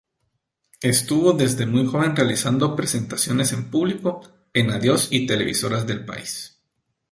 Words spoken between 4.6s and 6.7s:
adios y televisoras del país.